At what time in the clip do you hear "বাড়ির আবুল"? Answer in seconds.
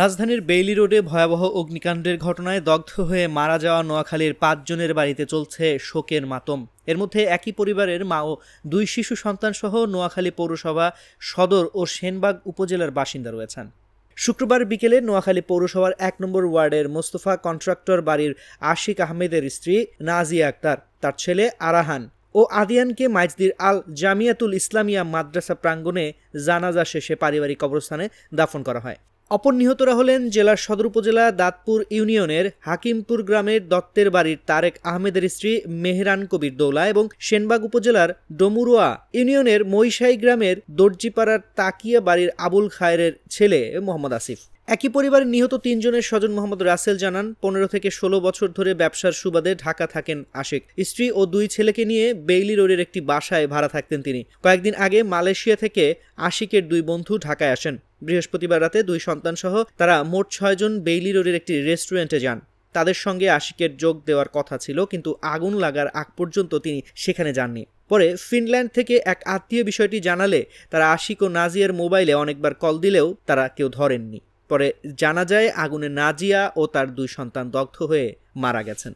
42.08-42.66